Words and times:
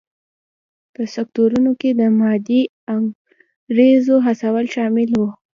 په 0.93 1.01
سکتورونو 1.15 1.71
کې 1.79 1.89
د 1.99 2.01
مادي 2.19 2.61
انګېزو 2.95 4.15
هڅول 4.25 4.65
شامل 4.75 5.09
و. 5.15 5.21